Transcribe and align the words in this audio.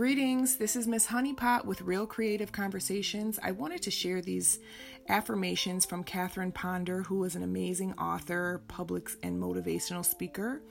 Greetings, 0.00 0.56
this 0.56 0.76
is 0.76 0.86
Miss 0.86 1.06
Honeypot 1.06 1.66
with 1.66 1.82
Real 1.82 2.06
Creative 2.06 2.50
Conversations. 2.50 3.38
I 3.42 3.50
wanted 3.50 3.82
to 3.82 3.90
share 3.90 4.22
these 4.22 4.58
affirmations 5.10 5.84
from 5.84 6.04
Catherine 6.04 6.52
Ponder, 6.52 7.02
who 7.02 7.22
is 7.24 7.36
an 7.36 7.42
amazing 7.42 7.92
author, 7.98 8.62
public, 8.66 9.10
and 9.22 9.38
motivational 9.38 10.02
speaker. 10.02 10.62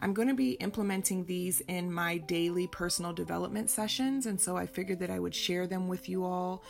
I'm 0.00 0.12
going 0.12 0.26
to 0.26 0.34
be 0.34 0.54
implementing 0.54 1.24
these 1.24 1.60
in 1.68 1.92
my 1.92 2.18
daily 2.18 2.66
personal 2.66 3.12
development 3.12 3.70
sessions, 3.70 4.26
and 4.26 4.40
so 4.40 4.56
I 4.56 4.66
figured 4.66 4.98
that 4.98 5.10
I 5.10 5.20
would 5.20 5.32
share 5.36 5.68
them 5.68 5.86
with 5.86 6.08
you 6.08 6.24
all 6.24 6.64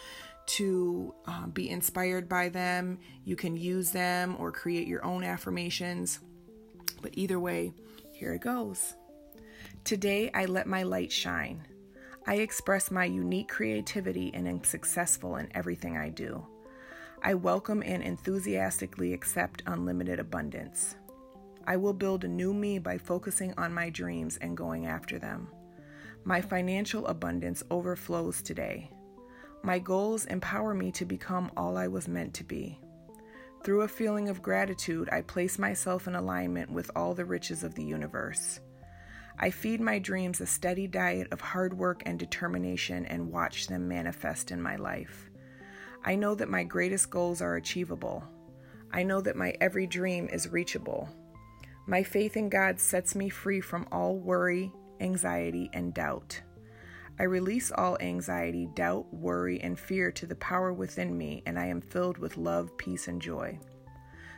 to 0.49 1.15
uh, 1.25 1.47
be 1.47 1.71
inspired 1.71 2.29
by 2.29 2.51
them. 2.51 2.99
You 3.25 3.37
can 3.37 3.57
use 3.57 3.91
them 3.91 4.37
or 4.39 4.53
create 4.53 4.87
your 4.87 5.03
own 5.03 5.25
affirmations, 5.25 6.21
but 7.01 7.13
either 7.15 7.41
way, 7.41 7.73
here 8.13 8.35
it 8.35 8.43
goes. 8.43 8.97
Today, 9.85 10.31
I 10.35 10.45
let 10.45 10.67
my 10.67 10.83
light 10.83 11.11
shine. 11.11 11.67
I 12.25 12.37
express 12.37 12.93
my 12.93 13.05
unique 13.05 13.49
creativity 13.49 14.31
and 14.33 14.47
am 14.47 14.63
successful 14.63 15.37
in 15.37 15.49
everything 15.57 15.97
I 15.97 16.09
do. 16.09 16.47
I 17.21 17.35
welcome 17.35 17.83
and 17.85 18.01
enthusiastically 18.01 19.13
accept 19.13 19.65
unlimited 19.67 20.21
abundance. 20.21 20.95
I 21.67 21.77
will 21.77 21.93
build 21.93 22.23
a 22.23 22.29
new 22.29 22.55
me 22.55 22.79
by 22.79 22.99
focusing 22.99 23.55
on 23.59 23.75
my 23.75 23.91
dreams 23.91 24.37
and 24.41 24.57
going 24.57 24.87
after 24.87 25.19
them. 25.19 25.49
My 26.25 26.41
financial 26.41 27.07
abundance 27.09 27.65
overflows 27.71 28.41
today. 28.41 28.91
My 29.65 29.81
goals 29.81 30.25
empower 30.27 30.75
me 30.75 30.93
to 30.93 31.05
become 31.05 31.51
all 31.57 31.77
I 31.77 31.89
was 31.89 32.07
meant 32.07 32.35
to 32.35 32.45
be. 32.45 32.79
Through 33.65 33.83
a 33.83 33.89
feeling 33.89 34.29
of 34.29 34.43
gratitude, 34.43 35.09
I 35.11 35.23
place 35.23 35.59
myself 35.59 36.07
in 36.07 36.15
alignment 36.15 36.71
with 36.71 36.91
all 36.95 37.15
the 37.15 37.25
riches 37.25 37.65
of 37.65 37.75
the 37.75 37.85
universe. 37.85 38.61
I 39.39 39.51
feed 39.51 39.81
my 39.81 39.99
dreams 39.99 40.41
a 40.41 40.47
steady 40.47 40.87
diet 40.87 41.29
of 41.33 41.41
hard 41.41 41.77
work 41.77 42.03
and 42.07 42.19
determination 42.19 43.07
and 43.07 43.33
watch 43.33 43.67
them 43.67 43.89
manifest 43.89 44.51
in 44.51 44.61
my 44.61 44.77
life. 44.77 45.31
I 46.05 46.15
know 46.15 46.35
that 46.35 46.51
my 46.51 46.65
greatest 46.65 47.11
goals 47.11 47.41
are 47.41 47.57
achievable. 47.57 48.25
I 48.93 49.03
know 49.03 49.21
that 49.21 49.37
my 49.37 49.55
every 49.61 49.87
dream 49.87 50.29
is 50.29 50.53
reachable. 50.53 51.09
My 51.87 52.03
faith 52.03 52.37
in 52.37 52.49
God 52.49 52.79
sets 52.79 53.15
me 53.15 53.29
free 53.29 53.61
from 53.61 53.87
all 53.91 54.17
worry, 54.17 54.73
anxiety, 55.01 55.71
and 55.73 55.93
doubt. 55.95 56.41
I 57.19 57.25
release 57.25 57.71
all 57.71 57.99
anxiety, 58.01 58.69
doubt, 58.75 59.13
worry, 59.13 59.61
and 59.61 59.79
fear 59.79 60.11
to 60.13 60.27
the 60.27 60.37
power 60.37 60.73
within 60.73 61.17
me, 61.17 61.43
and 61.47 61.59
I 61.59 61.67
am 61.67 61.81
filled 61.81 62.19
with 62.19 62.37
love, 62.37 62.77
peace, 62.79 63.09
and 63.09 63.21
joy. 63.21 63.59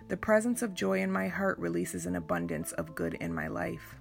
The 0.09 0.17
presence 0.17 0.63
of 0.63 0.75
joy 0.75 1.01
in 1.01 1.11
my 1.11 1.29
heart 1.29 1.59
releases 1.59 2.07
an 2.07 2.17
abundance 2.17 2.73
of 2.73 2.95
good 2.95 3.15
in 3.15 3.33
my 3.33 3.49
life. 3.49 3.95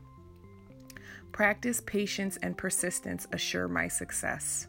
Practice, 1.33 1.81
patience, 1.81 2.37
and 2.43 2.55
persistence 2.55 3.27
assure 3.31 3.67
my 3.67 3.87
success. 3.87 4.67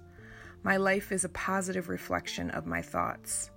My 0.62 0.78
life 0.78 1.12
is 1.12 1.22
a 1.22 1.28
positive 1.28 1.90
reflection 1.90 2.48
of 2.52 2.64
my 2.64 2.80
thoughts. 2.80 3.50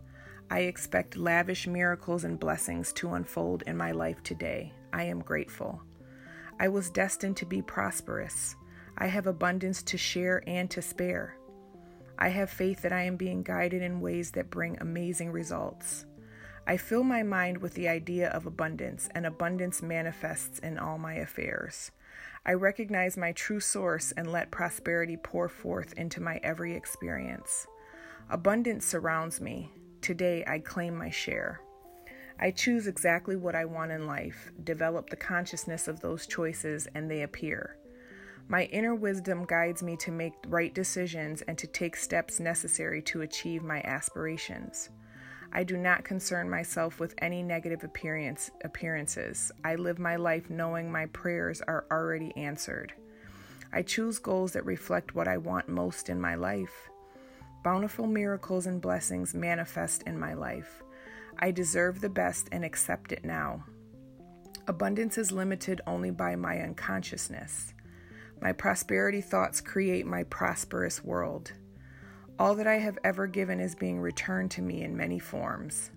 I 0.52 0.60
expect 0.60 1.16
lavish 1.16 1.68
miracles 1.68 2.26
and 2.26 2.38
blessings 2.38 2.92
to 2.94 3.14
unfold 3.14 3.64
in 3.66 3.78
my 3.78 3.92
life 3.92 4.22
today. 4.24 4.74
I 4.92 5.04
am 5.04 5.22
grateful. 5.22 5.82
I 6.60 6.68
was 6.68 6.90
destined 6.90 7.38
to 7.38 7.46
be 7.46 7.62
prosperous. 7.62 8.58
I 8.98 9.08
have 9.08 9.26
abundance 9.26 9.82
to 9.84 9.98
share 9.98 10.44
and 10.46 10.70
to 10.72 10.82
spare. 10.82 11.38
I 12.20 12.28
have 12.28 12.50
faith 12.50 12.82
that 12.82 12.92
I 12.92 13.04
am 13.04 13.16
being 13.16 13.42
guided 13.42 13.82
in 13.82 14.02
ways 14.02 14.32
that 14.32 14.50
bring 14.50 14.78
amazing 14.82 15.32
results. 15.32 16.06
I 16.66 16.76
fill 16.76 17.04
my 17.04 17.24
mind 17.24 17.60
with 17.60 17.74
the 17.76 17.88
idea 17.88 18.28
of 18.32 18.46
abundance, 18.46 19.08
and 19.16 19.26
abundance 19.26 19.82
manifests 19.82 20.60
in 20.60 20.78
all 20.78 20.98
my 20.98 21.14
affairs. 21.14 21.92
I 22.46 22.54
recognize 22.54 23.18
my 23.18 23.32
true 23.34 23.60
source 23.60 24.12
and 24.14 24.32
let 24.32 24.52
prosperity 24.52 25.18
pour 25.18 25.50
forth 25.50 25.94
into 25.94 26.22
my 26.22 26.40
every 26.44 26.76
experience. 26.76 27.68
Abundance 28.30 28.86
surrounds 28.86 29.42
me. 29.42 29.72
Today 30.02 30.44
I 30.48 30.60
claim 30.60 30.96
my 30.98 31.10
share. 31.10 31.62
I 32.40 32.52
choose 32.52 32.88
exactly 32.88 33.36
what 33.36 33.56
I 33.56 33.66
want 33.66 33.92
in 33.92 34.06
life, 34.06 34.52
develop 34.64 35.10
the 35.10 35.16
consciousness 35.16 35.88
of 35.88 36.02
those 36.02 36.28
choices, 36.28 36.88
and 36.94 37.10
they 37.10 37.24
appear. 37.24 37.78
My 38.48 38.64
inner 38.66 38.96
wisdom 38.96 39.44
guides 39.46 39.84
me 39.84 39.98
to 39.98 40.12
make 40.12 40.34
right 40.48 40.74
decisions 40.74 41.42
and 41.42 41.58
to 41.58 41.68
take 41.68 41.96
steps 41.96 42.40
necessary 42.40 43.02
to 43.04 43.22
achieve 43.22 43.64
my 43.64 43.82
aspirations. 43.82 44.90
I 45.58 45.64
do 45.64 45.76
not 45.76 46.04
concern 46.04 46.52
myself 46.52 47.00
with 47.00 47.16
any 47.18 47.42
negative 47.42 47.84
appearance, 47.84 48.52
appearances. 48.64 49.52
I 49.64 49.74
live 49.74 49.98
my 49.98 50.16
life 50.16 50.52
knowing 50.52 50.92
my 50.92 51.08
prayers 51.08 51.64
are 51.68 51.88
already 51.90 52.32
answered. 52.38 52.94
I 53.74 53.82
choose 53.82 54.20
goals 54.20 54.54
that 54.54 54.68
reflect 54.68 55.16
what 55.16 55.28
I 55.28 55.38
want 55.38 55.68
most 55.68 56.10
in 56.10 56.22
my 56.22 56.36
life. 56.36 56.92
Bountiful 57.64 58.06
miracles 58.06 58.68
and 58.68 58.80
blessings 58.80 59.34
manifest 59.34 60.04
in 60.04 60.20
my 60.20 60.36
life. 60.36 60.84
I 61.40 61.50
deserve 61.50 62.02
the 62.02 62.10
best 62.10 62.50
and 62.52 62.64
accept 62.64 63.12
it 63.12 63.26
now. 63.26 63.66
Abundance 64.68 65.18
is 65.18 65.32
limited 65.32 65.82
only 65.88 66.12
by 66.12 66.36
my 66.36 66.60
unconsciousness. 66.60 67.74
My 68.44 68.54
prosperity 68.54 69.22
thoughts 69.22 69.60
create 69.60 70.06
my 70.06 70.22
prosperous 70.22 71.04
world. 71.04 71.54
All 72.40 72.54
that 72.54 72.68
I 72.68 72.78
have 72.78 73.00
ever 73.04 73.26
given 73.26 73.60
is 73.60 73.74
being 73.74 74.00
returned 74.00 74.52
to 74.52 74.62
me 74.62 74.84
in 74.84 74.96
many 74.96 75.18
forms. 75.18 75.90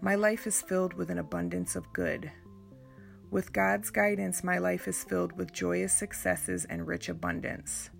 My 0.00 0.14
life 0.14 0.46
is 0.46 0.62
filled 0.62 0.94
with 0.94 1.10
an 1.10 1.18
abundance 1.18 1.76
of 1.76 1.92
good. 1.92 2.32
With 3.30 3.52
God's 3.52 3.90
guidance, 3.90 4.42
my 4.42 4.56
life 4.56 4.88
is 4.88 5.04
filled 5.04 5.36
with 5.36 5.52
joyous 5.52 5.92
successes 5.92 6.64
and 6.64 6.86
rich 6.86 7.10
abundance. 7.10 7.90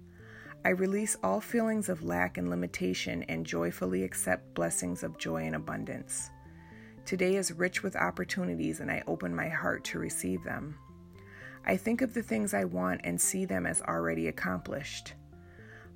I 0.64 0.70
release 0.70 1.18
all 1.22 1.40
feelings 1.40 1.90
of 1.90 2.02
lack 2.02 2.38
and 2.38 2.48
limitation 2.48 3.24
and 3.24 3.44
joyfully 3.44 4.04
accept 4.04 4.54
blessings 4.54 5.02
of 5.02 5.18
joy 5.18 5.44
and 5.44 5.54
abundance. 5.54 6.30
Today 7.04 7.36
is 7.36 7.52
rich 7.52 7.82
with 7.82 7.94
opportunities, 7.94 8.80
and 8.80 8.90
I 8.90 9.02
open 9.06 9.34
my 9.34 9.48
heart 9.50 9.84
to 9.84 9.98
receive 9.98 10.42
them. 10.44 10.78
I 11.66 11.76
think 11.76 12.00
of 12.00 12.14
the 12.14 12.22
things 12.22 12.54
I 12.54 12.64
want 12.64 13.02
and 13.04 13.20
see 13.20 13.44
them 13.44 13.66
as 13.66 13.82
already 13.82 14.28
accomplished. 14.28 15.12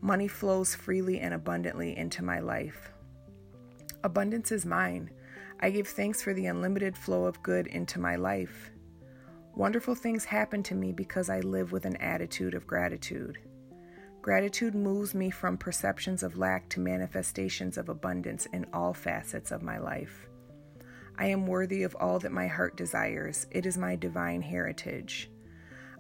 Money 0.03 0.29
flows 0.29 0.75
freely 0.75 1.21
and 1.21 1.35
abundantly 1.35 1.97
into 1.97 2.25
my 2.25 2.41
life. 2.41 2.91
Abundance 4.03 4.51
is 4.51 4.65
mine. 4.65 5.11
I 5.61 5.71
give 5.71 5.89
thanks 5.89 6.23
for 6.23 6.33
the 6.33 6.47
unlimited 6.47 6.97
flow 6.97 7.27
of 7.27 7.43
good 7.43 7.67
into 7.67 8.01
my 8.01 8.17
life. 8.17 8.71
Wonderful 9.55 9.95
things 9.95 10.25
happen 10.25 10.63
to 10.63 10.75
me 10.75 10.93
because 10.93 11.29
I 11.29 11.41
live 11.41 11.71
with 11.71 11.85
an 11.85 11.97
attitude 11.97 12.55
of 12.55 12.67
gratitude. 12.67 13.39
Gratitude 14.23 14.75
moves 14.75 15.15
me 15.15 15.31
from 15.31 15.59
perceptions 15.59 16.23
of 16.23 16.39
lack 16.39 16.69
to 16.71 16.81
manifestations 16.81 17.77
of 17.77 17.91
abundance 17.91 18.47
in 18.55 18.67
all 18.73 18.95
facets 18.95 19.51
of 19.51 19.63
my 19.63 19.79
life. 19.79 20.29
I 21.19 21.27
am 21.27 21.47
worthy 21.47 21.83
of 21.83 21.95
all 22.01 22.19
that 22.21 22.33
my 22.33 22.47
heart 22.47 22.77
desires. 22.77 23.47
It 23.51 23.67
is 23.67 23.77
my 23.77 23.97
divine 23.97 24.41
heritage. 24.41 25.31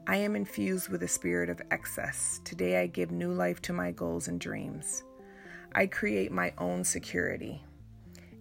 I 0.07 0.17
am 0.17 0.35
infused 0.35 0.89
with 0.89 1.03
a 1.03 1.09
spirit 1.09 1.51
of 1.51 1.61
excess. 1.71 2.41
Today 2.45 2.81
I 2.81 2.87
give 2.87 3.11
new 3.11 3.33
life 3.33 3.61
to 3.63 3.73
my 3.73 3.91
goals 3.91 4.29
and 4.29 4.41
dreams. 4.41 5.05
I 5.75 5.87
create 5.87 6.33
my 6.33 6.53
own 6.59 6.85
security. 6.85 7.63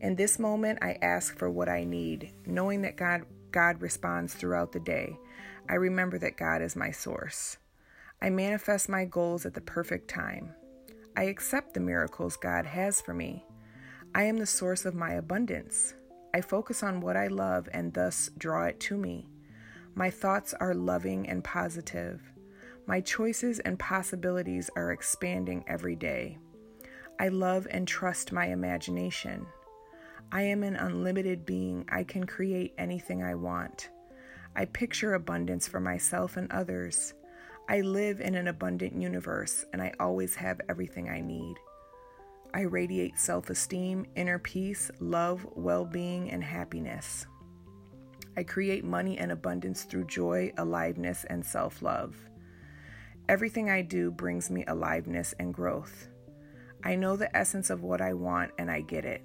In 0.02 0.16
this 0.16 0.40
moment, 0.40 0.80
I 0.82 0.98
ask 1.02 1.38
for 1.38 1.50
what 1.50 1.68
I 1.70 1.84
need, 1.84 2.32
knowing 2.46 2.82
that 2.84 2.96
God, 2.96 3.24
God 3.52 3.82
responds 3.82 4.34
throughout 4.34 4.72
the 4.72 4.80
day. 4.80 5.18
I 5.68 5.76
remember 5.76 6.18
that 6.20 6.38
God 6.38 6.62
is 6.62 6.76
my 6.76 6.92
source. 6.92 7.58
I 8.22 8.30
manifest 8.30 8.90
my 8.90 9.06
goals 9.06 9.46
at 9.46 9.54
the 9.54 9.62
perfect 9.62 10.10
time. 10.10 10.56
I 11.16 11.24
accept 11.24 11.74
the 11.74 11.82
miracles 11.82 12.38
God 12.38 12.66
has 12.66 13.02
for 13.02 13.14
me. 13.14 13.46
I 14.16 14.24
am 14.24 14.38
the 14.38 14.46
source 14.46 14.86
of 14.86 14.96
my 14.96 15.12
abundance. 15.12 15.94
I 16.34 16.42
focus 16.42 16.82
on 16.84 17.02
what 17.02 17.18
I 17.18 17.28
love 17.28 17.68
and 17.74 17.94
thus 17.94 18.32
draw 18.38 18.66
it 18.66 18.80
to 18.82 18.98
me. 18.98 19.28
My 20.00 20.10
thoughts 20.10 20.54
are 20.62 20.74
loving 20.74 21.28
and 21.28 21.44
positive. 21.44 22.22
My 22.88 23.02
choices 23.02 23.60
and 23.60 23.78
possibilities 23.78 24.70
are 24.78 24.94
expanding 24.94 25.66
every 25.68 25.98
day. 25.98 26.38
I 27.20 27.28
love 27.28 27.68
and 27.70 27.86
trust 27.86 28.32
my 28.32 28.46
imagination. 28.46 29.46
I 30.32 30.44
am 30.44 30.64
an 30.64 30.78
unlimited 30.78 31.46
being. 31.46 31.86
I 31.92 32.06
can 32.06 32.26
create 32.26 32.74
anything 32.78 33.22
I 33.22 33.36
want. 33.36 33.90
I 34.56 34.64
picture 34.64 35.16
abundance 35.16 35.68
for 35.68 35.82
myself 35.82 36.38
and 36.38 36.50
others. 36.50 37.14
I 37.68 37.82
live 37.82 38.22
in 38.22 38.36
an 38.36 38.48
abundant 38.48 38.94
universe 38.94 39.66
and 39.74 39.82
I 39.82 39.92
always 40.00 40.34
have 40.36 40.62
everything 40.70 41.10
I 41.10 41.20
need. 41.20 41.58
I 42.54 42.62
radiate 42.62 43.20
self 43.20 43.50
esteem, 43.50 44.06
inner 44.16 44.40
peace, 44.40 44.92
love, 45.02 45.46
well 45.58 45.84
being, 45.84 46.32
and 46.32 46.42
happiness. 46.42 47.26
I 48.38 48.44
create 48.44 48.84
money 48.84 49.18
and 49.18 49.32
abundance 49.32 49.84
through 49.84 50.06
joy, 50.06 50.54
aliveness, 50.58 51.26
and 51.30 51.46
self 51.46 51.82
love. 51.82 52.16
Everything 53.28 53.70
I 53.70 53.82
do 53.82 54.12
brings 54.12 54.50
me 54.50 54.64
aliveness 54.68 55.34
and 55.40 55.54
growth. 55.54 56.08
I 56.84 56.96
know 56.96 57.16
the 57.16 57.36
essence 57.36 57.70
of 57.70 57.84
what 57.84 58.02
I 58.02 58.14
want 58.14 58.52
and 58.58 58.72
I 58.72 58.82
get 58.82 59.06
it. 59.06 59.22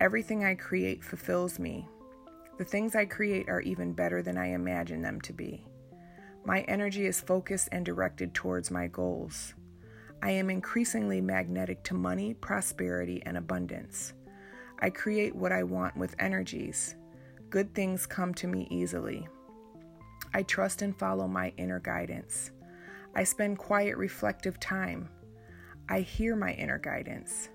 Everything 0.00 0.44
I 0.44 0.54
create 0.54 1.02
fulfills 1.02 1.58
me. 1.58 1.88
The 2.58 2.64
things 2.64 2.94
I 2.94 3.06
create 3.06 3.48
are 3.48 3.60
even 3.62 3.92
better 3.92 4.22
than 4.22 4.36
I 4.36 4.48
imagine 4.52 5.00
them 5.00 5.20
to 5.22 5.32
be. 5.32 5.64
My 6.44 6.62
energy 6.62 7.06
is 7.06 7.20
focused 7.20 7.68
and 7.72 7.84
directed 7.84 8.34
towards 8.34 8.70
my 8.70 8.88
goals. 8.88 9.54
I 10.22 10.30
am 10.30 10.50
increasingly 10.50 11.20
magnetic 11.20 11.82
to 11.84 11.94
money, 11.94 12.34
prosperity, 12.34 13.22
and 13.24 13.36
abundance. 13.36 14.12
I 14.78 14.90
create 14.90 15.34
what 15.34 15.52
I 15.52 15.62
want 15.62 15.96
with 15.96 16.14
energies. 16.18 16.96
Good 17.52 17.74
things 17.74 18.06
come 18.06 18.32
to 18.36 18.46
me 18.46 18.66
easily. 18.70 19.28
I 20.32 20.42
trust 20.42 20.80
and 20.80 20.98
follow 20.98 21.28
my 21.28 21.52
inner 21.58 21.80
guidance. 21.80 22.50
I 23.14 23.24
spend 23.24 23.58
quiet, 23.58 23.98
reflective 23.98 24.58
time. 24.58 25.10
I 25.86 26.00
hear 26.00 26.34
my 26.34 26.54
inner 26.54 26.78
guidance. 26.78 27.50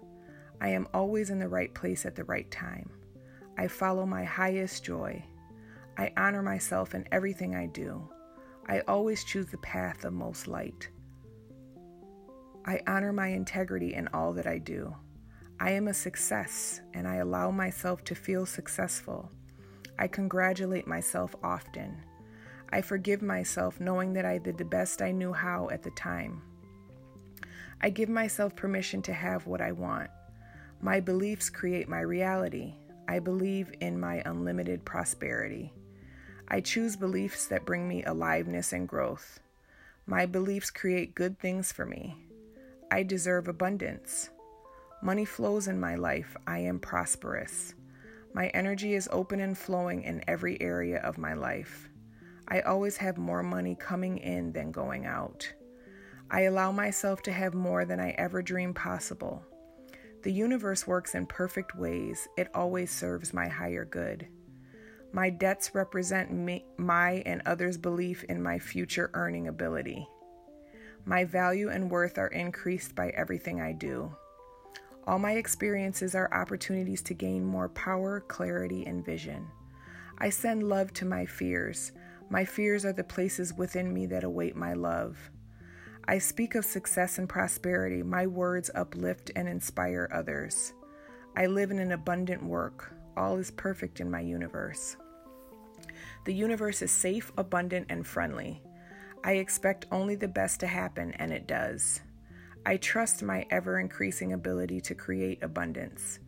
I 0.61 0.69
am 0.69 0.87
always 0.93 1.31
in 1.31 1.39
the 1.39 1.47
right 1.47 1.73
place 1.73 2.05
at 2.05 2.15
the 2.15 2.25
right 2.25 2.49
time. 2.51 2.91
I 3.57 3.67
follow 3.67 4.05
my 4.05 4.23
highest 4.23 4.83
joy. 4.83 5.25
I 5.97 6.13
honor 6.15 6.43
myself 6.43 6.93
in 6.93 7.07
everything 7.11 7.55
I 7.55 7.65
do. 7.65 8.07
I 8.67 8.81
always 8.81 9.23
choose 9.23 9.47
the 9.47 9.57
path 9.57 10.05
of 10.05 10.13
most 10.13 10.47
light. 10.47 10.89
I 12.67 12.81
honor 12.85 13.13
my 13.13 13.29
integrity 13.29 13.95
in 13.95 14.09
all 14.09 14.31
that 14.33 14.45
I 14.45 14.59
do. 14.59 14.95
I 15.59 15.71
am 15.71 15.87
a 15.87 15.93
success 15.95 16.81
and 16.93 17.07
I 17.07 17.15
allow 17.15 17.49
myself 17.49 18.03
to 18.03 18.13
feel 18.13 18.45
successful. 18.45 19.31
I 19.99 20.07
congratulate 20.07 20.87
myself 20.87 21.35
often. 21.43 21.97
I 22.69 22.81
forgive 22.81 23.21
myself 23.21 23.79
knowing 23.79 24.13
that 24.13 24.25
I 24.25 24.37
did 24.37 24.57
the 24.57 24.65
best 24.65 25.01
I 25.01 25.11
knew 25.11 25.33
how 25.33 25.69
at 25.69 25.83
the 25.83 25.91
time. 25.91 26.41
I 27.81 27.89
give 27.89 28.09
myself 28.09 28.55
permission 28.55 29.01
to 29.03 29.13
have 29.13 29.47
what 29.47 29.61
I 29.61 29.71
want. 29.71 30.09
My 30.81 30.99
beliefs 30.99 31.49
create 31.49 31.87
my 31.87 32.01
reality. 32.01 32.73
I 33.07 33.19
believe 33.19 33.71
in 33.79 33.99
my 33.99 34.21
unlimited 34.25 34.83
prosperity. 34.83 35.71
I 36.47 36.61
choose 36.61 36.95
beliefs 36.95 37.45
that 37.47 37.65
bring 37.65 37.87
me 37.87 38.03
aliveness 38.03 38.73
and 38.73 38.87
growth. 38.87 39.39
My 40.05 40.25
beliefs 40.25 40.71
create 40.71 41.15
good 41.15 41.39
things 41.39 41.71
for 41.71 41.85
me. 41.85 42.17
I 42.91 43.03
deserve 43.03 43.47
abundance. 43.47 44.29
Money 45.01 45.25
flows 45.25 45.67
in 45.67 45.79
my 45.79 45.95
life. 45.95 46.35
I 46.45 46.59
am 46.59 46.79
prosperous. 46.79 47.73
My 48.33 48.47
energy 48.47 48.93
is 48.93 49.09
open 49.11 49.39
and 49.39 49.57
flowing 49.57 50.03
in 50.03 50.23
every 50.27 50.61
area 50.61 50.99
of 50.99 51.17
my 51.17 51.33
life. 51.33 51.89
I 52.47 52.61
always 52.61 52.97
have 52.97 53.17
more 53.17 53.43
money 53.43 53.75
coming 53.75 54.17
in 54.17 54.51
than 54.53 54.71
going 54.71 55.05
out. 55.05 55.51
I 56.29 56.41
allow 56.41 56.71
myself 56.71 57.21
to 57.23 57.31
have 57.31 57.53
more 57.53 57.85
than 57.85 57.99
I 57.99 58.11
ever 58.11 58.41
dreamed 58.41 58.75
possible. 58.75 59.43
The 60.23 60.31
universe 60.31 60.85
works 60.85 61.15
in 61.15 61.25
perfect 61.25 61.75
ways, 61.75 62.27
it 62.37 62.49
always 62.53 62.91
serves 62.91 63.33
my 63.33 63.47
higher 63.47 63.85
good. 63.85 64.27
My 65.13 65.29
debts 65.29 65.73
represent 65.73 66.31
me, 66.31 66.65
my 66.77 67.23
and 67.25 67.41
others' 67.45 67.77
belief 67.77 68.23
in 68.25 68.43
my 68.43 68.59
future 68.59 69.09
earning 69.13 69.47
ability. 69.47 70.07
My 71.05 71.23
value 71.23 71.69
and 71.69 71.89
worth 71.89 72.17
are 72.17 72.27
increased 72.27 72.93
by 72.93 73.09
everything 73.09 73.61
I 73.61 73.71
do. 73.71 74.13
All 75.07 75.19
my 75.19 75.31
experiences 75.31 76.15
are 76.15 76.33
opportunities 76.33 77.01
to 77.03 77.13
gain 77.13 77.45
more 77.45 77.69
power, 77.69 78.19
clarity, 78.27 78.85
and 78.85 79.05
vision. 79.05 79.47
I 80.17 80.29
send 80.29 80.63
love 80.67 80.91
to 80.95 81.05
my 81.05 81.25
fears. 81.25 81.93
My 82.29 82.43
fears 82.43 82.83
are 82.83 82.91
the 82.91 83.05
places 83.05 83.53
within 83.53 83.93
me 83.93 84.05
that 84.07 84.25
await 84.25 84.57
my 84.57 84.73
love. 84.73 85.17
I 86.09 86.17
speak 86.17 86.55
of 86.55 86.65
success 86.65 87.19
and 87.19 87.29
prosperity. 87.29 88.03
My 88.03 88.27
words 88.27 88.69
uplift 88.75 89.31
and 89.33 89.47
inspire 89.47 90.09
others. 90.11 90.73
I 91.37 91.45
live 91.45 91.71
in 91.71 91.79
an 91.79 91.93
abundant 91.93 92.43
work. 92.43 92.93
All 93.15 93.37
is 93.37 93.51
perfect 93.51 94.01
in 94.01 94.11
my 94.11 94.19
universe. 94.19 94.97
The 96.25 96.33
universe 96.33 96.81
is 96.81 96.91
safe, 96.91 97.31
abundant, 97.37 97.87
and 97.89 98.05
friendly. 98.05 98.61
I 99.23 99.33
expect 99.33 99.85
only 99.89 100.15
the 100.15 100.27
best 100.27 100.59
to 100.59 100.67
happen, 100.67 101.13
and 101.13 101.31
it 101.31 101.47
does. 101.47 102.01
I 102.67 102.75
trust 102.75 103.23
my 103.23 103.45
ever 103.49 103.79
increasing 103.79 104.33
ability 104.33 104.81
to 104.81 104.93
create 104.93 105.41
abundance. 105.41 106.19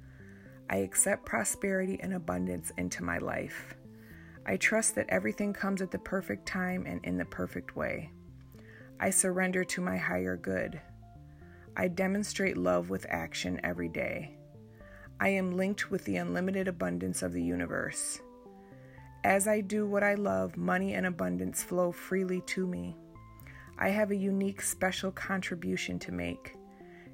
I 0.70 0.78
accept 0.78 1.26
prosperity 1.26 2.00
and 2.02 2.14
abundance 2.14 2.72
into 2.78 3.04
my 3.04 3.18
life. 3.18 3.76
I 4.46 4.56
trust 4.56 4.96
that 4.96 5.10
everything 5.10 5.52
comes 5.52 5.82
at 5.82 5.92
the 5.92 6.00
perfect 6.00 6.46
time 6.46 6.86
and 6.86 7.04
in 7.04 7.18
the 7.18 7.26
perfect 7.26 7.76
way. 7.76 8.14
I 9.02 9.10
surrender 9.10 9.66
to 9.66 9.82
my 9.82 9.98
higher 9.98 10.38
good. 10.38 10.80
I 11.76 11.90
demonstrate 11.90 12.56
love 12.56 12.90
with 12.90 13.06
action 13.10 13.60
every 13.62 13.90
day. 13.90 14.38
I 15.20 15.28
am 15.28 15.58
linked 15.58 15.92
with 15.92 16.06
the 16.06 16.16
unlimited 16.16 16.70
abundance 16.70 17.22
of 17.22 17.34
the 17.34 17.44
universe. 17.44 18.22
As 19.26 19.46
I 19.46 19.60
do 19.60 19.86
what 19.86 20.04
I 20.04 20.14
love, 20.14 20.56
money 20.56 20.94
and 20.94 21.06
abundance 21.06 21.62
flow 21.62 21.92
freely 21.92 22.40
to 22.48 22.66
me. 22.66 22.96
I 23.82 23.88
have 23.92 24.12
a 24.12 24.16
unique, 24.16 24.62
special 24.62 25.10
contribution 25.10 26.00
to 26.00 26.12
make. 26.12 26.58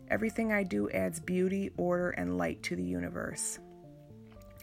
Everything 0.09 0.51
I 0.51 0.63
do 0.63 0.89
adds 0.89 1.19
beauty, 1.19 1.69
order, 1.77 2.09
and 2.09 2.39
light 2.39 2.63
to 2.63 2.75
the 2.75 2.83
universe. 2.83 3.59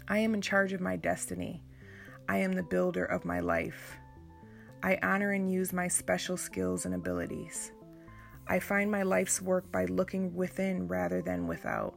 I 0.08 0.19
am 0.19 0.34
in 0.34 0.40
charge 0.40 0.72
of 0.72 0.81
my 0.81 0.96
destiny. 0.96 1.62
I 2.28 2.38
am 2.38 2.54
the 2.54 2.64
builder 2.64 3.04
of 3.04 3.25
my 3.25 3.38
life. 3.38 3.96
I 4.82 4.99
honor 5.00 5.31
and 5.31 5.49
use 5.49 5.72
my 5.72 5.87
special 5.87 6.37
skills 6.37 6.87
and 6.87 6.94
abilities. 6.96 7.70
I 8.49 8.58
find 8.58 8.90
my 8.90 9.04
life's 9.04 9.40
work 9.40 9.70
by 9.70 9.84
looking 9.84 10.34
within 10.34 10.88
rather 10.88 11.22
than 11.22 11.46
without. 11.46 11.94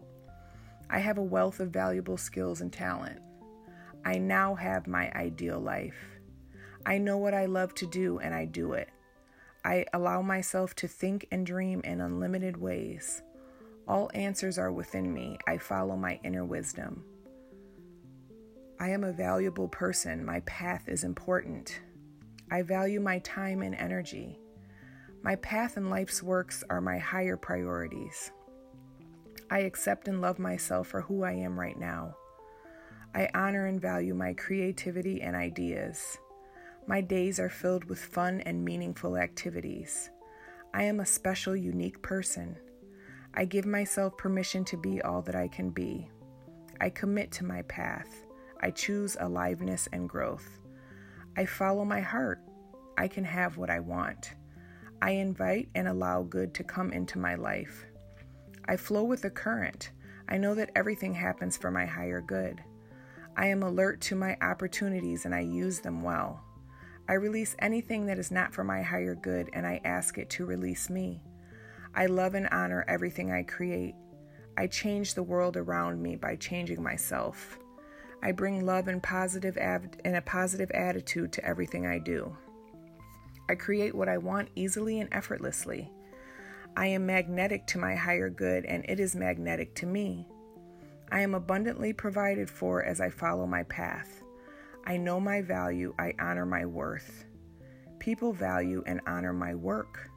I 0.87 0.99
have 0.99 1.17
a 1.17 1.23
wealth 1.23 1.59
of 1.59 1.71
valuable 1.71 2.17
skills 2.17 2.61
and 2.61 2.71
talent. 2.71 3.19
I 4.05 4.19
now 4.19 4.53
have 4.53 4.85
my 4.85 5.11
ideal 5.13 5.59
life. 5.59 5.97
I 6.85 6.99
know 6.99 7.17
what 7.17 7.33
I 7.33 7.47
love 7.47 7.73
to 7.75 7.87
do 7.87 8.19
and 8.19 8.35
I 8.35 8.45
do 8.45 8.73
it. 8.73 8.89
I 9.65 9.83
allow 9.94 10.21
myself 10.21 10.75
to 10.75 10.88
think 10.88 11.27
and 11.31 11.44
dream 11.44 11.81
in 11.83 12.00
unlimited 12.00 12.56
ways. 12.56 13.23
All 13.88 14.12
answers 14.13 14.59
are 14.59 14.71
within 14.71 15.12
me. 15.12 15.39
I 15.47 15.57
follow 15.57 15.95
my 15.95 16.19
inner 16.23 16.45
wisdom. 16.45 17.03
I 18.79 18.89
am 18.89 19.03
a 19.03 19.12
valuable 19.12 19.67
person. 19.67 20.23
My 20.23 20.41
path 20.41 20.88
is 20.88 21.03
important. 21.03 21.79
I 22.51 22.62
value 22.62 23.00
my 23.00 23.17
time 23.19 23.63
and 23.63 23.73
energy. 23.73 24.39
My 25.23 25.35
path 25.38 25.77
and 25.77 25.89
life's 25.89 26.21
works 26.21 26.63
are 26.69 26.79
my 26.79 27.00
higher 27.00 27.35
priorities. 27.35 28.31
I 29.50 29.59
accept 29.62 30.07
and 30.07 30.21
love 30.21 30.38
myself 30.38 30.89
for 30.89 31.01
who 31.01 31.23
I 31.23 31.31
am 31.31 31.59
right 31.59 31.79
now. 31.79 32.15
I 33.15 33.29
honor 33.33 33.65
and 33.65 33.81
value 33.81 34.13
my 34.13 34.33
creativity 34.33 35.23
and 35.23 35.35
ideas. 35.35 36.19
My 36.87 37.01
days 37.01 37.39
are 37.39 37.49
filled 37.49 37.85
with 37.85 37.97
fun 37.97 38.41
and 38.41 38.63
meaningful 38.63 39.17
activities. 39.17 40.11
I 40.71 40.83
am 40.83 40.99
a 40.99 41.05
special, 41.05 41.55
unique 41.55 41.99
person. 42.03 42.57
I 43.33 43.45
give 43.45 43.65
myself 43.65 44.15
permission 44.17 44.63
to 44.65 44.77
be 44.77 45.01
all 45.01 45.24
that 45.24 45.36
I 45.36 45.48
can 45.48 45.71
be. 45.71 46.12
I 46.79 46.91
commit 46.91 47.31
to 47.33 47.43
my 47.43 47.63
path. 47.63 48.25
I 48.62 48.69
choose 48.69 49.17
aliveness 49.19 49.88
and 49.93 50.07
growth. 50.07 50.60
I 51.36 51.48
follow 51.48 51.86
my 51.86 52.01
heart. 52.01 52.39
I 53.00 53.07
can 53.07 53.24
have 53.24 53.57
what 53.57 53.71
I 53.71 53.79
want. 53.79 54.36
I 55.01 55.12
invite 55.12 55.69
and 55.74 55.88
allow 55.88 56.21
good 56.21 56.53
to 56.53 56.63
come 56.63 56.93
into 56.93 57.17
my 57.17 57.33
life. 57.33 57.86
I 58.65 58.77
flow 58.77 59.05
with 59.05 59.24
the 59.24 59.31
current. 59.31 59.89
I 60.29 60.38
know 60.38 60.53
that 60.53 60.71
everything 60.75 61.15
happens 61.15 61.57
for 61.57 61.71
my 61.71 61.86
higher 61.86 62.21
good. 62.21 62.63
I 63.36 63.48
am 63.48 63.63
alert 63.63 64.01
to 64.01 64.15
my 64.15 64.38
opportunities 64.39 65.25
and 65.25 65.33
I 65.33 65.41
use 65.41 65.79
them 65.79 66.03
well. 66.03 66.44
I 67.07 67.13
release 67.13 67.55
anything 67.59 68.07
that 68.07 68.17
is 68.17 68.31
not 68.31 68.53
for 68.53 68.63
my 68.63 68.81
higher 68.81 69.13
good 69.13 69.50
and 69.53 69.65
I 69.67 69.79
ask 69.83 70.17
it 70.17 70.29
to 70.31 70.45
release 70.45 70.89
me. 70.89 71.21
I 71.93 72.07
love 72.07 72.33
and 72.33 72.50
honor 72.51 72.83
everything 72.88 73.31
I 73.31 73.43
create. 73.43 73.93
I 74.57 74.67
change 74.67 75.13
the 75.13 75.24
world 75.24 75.55
around 75.55 76.01
me 76.01 76.15
by 76.15 76.35
changing 76.35 76.81
myself. 76.81 77.59
I 78.24 78.31
bring 78.31 78.65
love 78.65 78.88
and 78.88 79.03
positive 79.03 79.55
av- 79.57 80.00
and 80.03 80.15
a 80.15 80.21
positive 80.21 80.71
attitude 80.71 81.31
to 81.33 81.45
everything 81.45 81.85
I 81.85 82.00
do. 82.00 82.35
I 83.47 83.53
create 83.53 83.93
what 83.93 84.09
I 84.09 84.17
want 84.17 84.50
easily 84.55 85.00
and 85.00 85.09
effortlessly. 85.12 85.91
I 86.75 86.88
am 86.88 87.05
magnetic 87.05 87.67
to 87.67 87.77
my 87.77 87.95
higher 87.95 88.31
good 88.31 88.65
and 88.65 88.83
it 88.89 89.00
is 89.00 89.15
magnetic 89.15 89.75
to 89.75 89.85
me. 89.85 90.27
I 91.12 91.21
am 91.21 91.35
abundantly 91.35 91.93
provided 91.93 92.50
for 92.50 92.83
as 92.83 93.00
I 93.00 93.12
follow 93.12 93.45
my 93.45 93.62
path. 93.63 94.24
I 94.88 94.98
know 94.98 95.20
my 95.20 95.42
value, 95.42 95.96
I 95.98 96.13
honor 96.20 96.46
my 96.46 96.65
worth. 96.65 97.25
People 97.98 98.34
value 98.34 98.84
and 98.86 99.01
honor 99.08 99.34
my 99.34 99.56
work. 99.56 100.12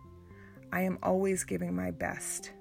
I 0.72 0.82
am 0.82 0.98
always 1.02 1.44
giving 1.44 1.74
my 1.74 1.90
best. 1.90 2.52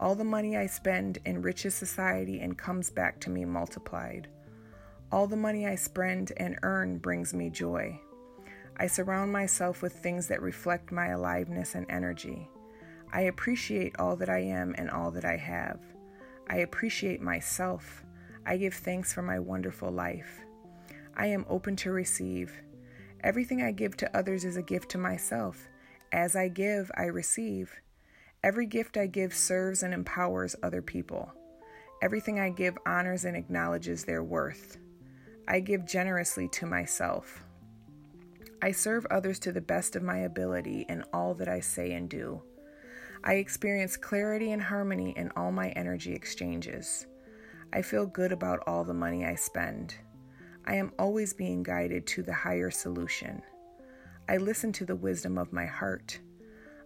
All 0.00 0.16
the 0.16 0.24
money 0.24 0.56
I 0.56 0.66
spend 0.66 1.18
enriches 1.24 1.74
society 1.74 2.40
and 2.40 2.58
comes 2.58 2.90
back 2.90 3.20
to 3.20 3.30
me 3.30 3.44
multiplied. 3.44 4.26
All 5.12 5.28
the 5.28 5.36
money 5.36 5.68
I 5.68 5.76
spend 5.76 6.32
and 6.38 6.58
earn 6.64 6.98
brings 6.98 7.32
me 7.32 7.50
joy. 7.50 8.00
I 8.76 8.88
surround 8.88 9.32
myself 9.32 9.80
with 9.80 9.92
things 9.92 10.26
that 10.26 10.42
reflect 10.42 10.90
my 10.90 11.06
aliveness 11.08 11.76
and 11.76 11.86
energy. 11.88 12.48
I 13.12 13.22
appreciate 13.22 13.94
all 14.00 14.16
that 14.16 14.28
I 14.28 14.40
am 14.40 14.74
and 14.76 14.90
all 14.90 15.12
that 15.12 15.24
I 15.24 15.36
have. 15.36 15.78
I 16.50 16.56
appreciate 16.56 17.22
myself. 17.22 18.02
I 18.44 18.56
give 18.56 18.74
thanks 18.74 19.12
for 19.12 19.22
my 19.22 19.38
wonderful 19.38 19.92
life. 19.92 20.43
I 21.16 21.26
am 21.26 21.46
open 21.48 21.76
to 21.76 21.92
receive. 21.92 22.52
Everything 23.22 23.62
I 23.62 23.72
give 23.72 23.96
to 23.98 24.16
others 24.16 24.44
is 24.44 24.56
a 24.56 24.62
gift 24.62 24.90
to 24.90 24.98
myself. 24.98 25.68
As 26.12 26.36
I 26.36 26.48
give, 26.48 26.90
I 26.96 27.04
receive. 27.04 27.80
Every 28.42 28.66
gift 28.66 28.96
I 28.96 29.06
give 29.06 29.34
serves 29.34 29.82
and 29.82 29.94
empowers 29.94 30.56
other 30.62 30.82
people. 30.82 31.32
Everything 32.02 32.38
I 32.38 32.50
give 32.50 32.76
honors 32.84 33.24
and 33.24 33.36
acknowledges 33.36 34.04
their 34.04 34.22
worth. 34.22 34.78
I 35.48 35.60
give 35.60 35.86
generously 35.86 36.48
to 36.48 36.66
myself. 36.66 37.44
I 38.60 38.72
serve 38.72 39.06
others 39.10 39.38
to 39.40 39.52
the 39.52 39.60
best 39.60 39.96
of 39.96 40.02
my 40.02 40.18
ability 40.18 40.86
in 40.88 41.04
all 41.12 41.34
that 41.34 41.48
I 41.48 41.60
say 41.60 41.92
and 41.92 42.08
do. 42.08 42.42
I 43.22 43.34
experience 43.34 43.96
clarity 43.96 44.52
and 44.52 44.62
harmony 44.62 45.14
in 45.16 45.30
all 45.36 45.52
my 45.52 45.70
energy 45.70 46.12
exchanges. 46.14 47.06
I 47.72 47.82
feel 47.82 48.06
good 48.06 48.32
about 48.32 48.62
all 48.66 48.84
the 48.84 48.94
money 48.94 49.24
I 49.24 49.34
spend. 49.34 49.94
I 50.66 50.76
am 50.76 50.92
always 50.98 51.34
being 51.34 51.62
guided 51.62 52.06
to 52.08 52.22
the 52.22 52.32
higher 52.32 52.70
solution. 52.70 53.42
I 54.28 54.38
listen 54.38 54.72
to 54.72 54.86
the 54.86 54.96
wisdom 54.96 55.36
of 55.36 55.52
my 55.52 55.66
heart. 55.66 56.18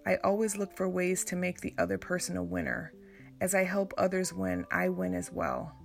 I 0.05 0.17
always 0.25 0.57
look 0.57 0.77
for 0.77 0.89
ways 0.89 1.25
to 1.27 1.37
make 1.37 1.61
the 1.61 1.75
other 1.79 1.99
person 1.99 2.37
a 2.37 2.43
winner. 2.43 2.93
As 3.41 3.55
I 3.55 3.63
help 3.63 3.95
others 3.97 4.33
win, 4.33 4.67
I 4.73 4.89
win 4.89 5.15
as 5.15 5.31
well. 5.31 5.77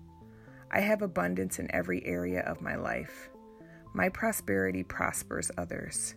I 0.72 0.80
have 0.80 1.04
abundance 1.04 1.60
in 1.60 1.70
every 1.70 2.04
area 2.04 2.42
of 2.42 2.62
my 2.62 2.76
life. 2.76 3.30
My 3.94 4.10
prosperity 4.10 4.82
prospers 4.82 5.52
others. 5.56 6.16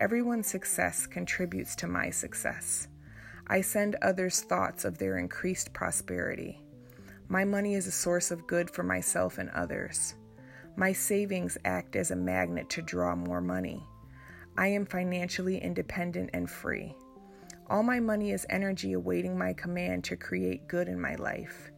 Everyone's 0.00 0.48
success 0.48 1.06
contributes 1.06 1.76
to 1.76 1.86
my 1.86 2.10
success. 2.10 2.88
I 3.46 3.60
send 3.60 3.94
others 4.02 4.40
thoughts 4.40 4.84
of 4.84 4.98
their 4.98 5.18
increased 5.18 5.72
prosperity. 5.72 6.60
My 7.28 7.44
money 7.44 7.74
is 7.74 7.86
a 7.86 7.92
source 7.92 8.32
of 8.32 8.48
good 8.48 8.68
for 8.68 8.82
myself 8.82 9.38
and 9.38 9.50
others. 9.50 10.14
My 10.76 10.92
savings 10.92 11.56
act 11.64 11.94
as 11.94 12.10
a 12.10 12.16
magnet 12.16 12.68
to 12.70 12.82
draw 12.82 13.14
more 13.14 13.40
money. 13.40 13.84
I 14.56 14.68
am 14.68 14.86
financially 14.86 15.58
independent 15.58 16.30
and 16.32 16.50
free. 16.50 16.94
All 17.70 17.82
my 17.82 18.00
money 18.00 18.32
is 18.32 18.46
energy 18.50 18.92
awaiting 18.92 19.38
my 19.38 19.52
command 19.52 20.04
to 20.04 20.16
create 20.16 20.68
good 20.68 20.88
in 20.88 21.00
my 21.00 21.14
life. 21.14 21.70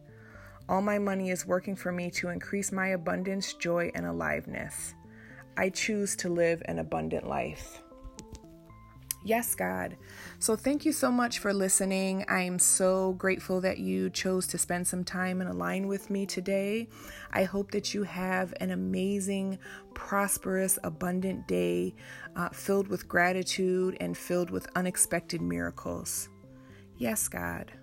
All 0.67 0.81
my 0.81 0.97
money 0.99 1.29
is 1.29 1.45
working 1.45 1.75
for 1.75 1.91
me 1.91 2.09
to 2.11 2.29
increase 2.29 2.71
my 2.71 2.87
abundance, 2.87 3.53
joy, 3.53 3.91
and 3.95 4.05
aliveness. 4.05 4.95
I 5.55 5.69
choose 5.69 6.15
to 6.17 6.29
live 6.29 6.61
an 6.65 6.79
abundant 6.79 7.27
life. 7.27 7.81
Yes, 9.27 9.55
God. 9.55 9.97
So 10.39 10.55
thank 10.55 10.85
you 10.85 10.93
so 10.93 11.11
much 11.11 11.39
for 11.39 11.53
listening. 11.53 12.23
I 12.29 12.43
am 12.43 12.57
so 12.57 13.11
grateful 13.11 13.59
that 13.59 13.77
you 13.77 14.09
chose 14.09 14.47
to 14.47 14.57
spend 14.57 14.87
some 14.87 15.03
time 15.03 15.41
and 15.41 15.49
align 15.49 15.87
with 15.87 16.09
me 16.09 16.25
today. 16.25 16.87
I 17.33 17.43
hope 17.43 17.71
that 17.71 17.93
you 17.93 18.03
have 18.03 18.53
an 18.61 18.71
amazing, 18.71 19.59
prosperous, 19.93 20.79
abundant 20.81 21.45
day 21.45 21.93
uh, 22.37 22.47
filled 22.51 22.87
with 22.87 23.09
gratitude 23.09 23.97
and 23.99 24.17
filled 24.17 24.49
with 24.49 24.69
unexpected 24.77 25.41
miracles. 25.41 26.29
Yes, 26.95 27.27
God. 27.27 27.73